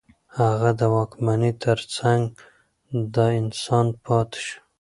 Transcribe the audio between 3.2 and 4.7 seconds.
انسان پاتې شو.